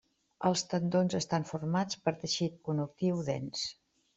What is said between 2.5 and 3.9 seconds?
connectiu dens.